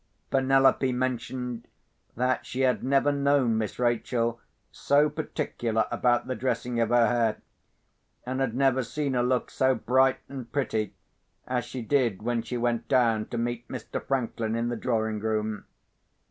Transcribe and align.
Penelope 0.31 0.91
mentioned 0.91 1.67
that 2.15 2.43
she 2.43 2.61
had 2.61 2.83
never 2.83 3.11
known 3.11 3.59
Miss 3.59 3.77
Rachel 3.77 4.41
so 4.71 5.11
particular 5.11 5.85
about 5.91 6.25
the 6.25 6.33
dressing 6.33 6.79
of 6.79 6.89
her 6.89 7.05
hair, 7.05 7.37
and 8.25 8.39
had 8.39 8.55
never 8.55 8.81
seen 8.81 9.13
her 9.13 9.21
look 9.21 9.51
so 9.51 9.75
bright 9.75 10.17
and 10.27 10.51
pretty 10.51 10.95
as 11.45 11.65
she 11.65 11.83
did 11.83 12.23
when 12.23 12.41
she 12.41 12.57
went 12.57 12.87
down 12.87 13.27
to 13.27 13.37
meet 13.37 13.67
Mr. 13.67 14.03
Franklin 14.03 14.55
in 14.55 14.69
the 14.69 14.75
drawing 14.75 15.19
room. 15.19 15.65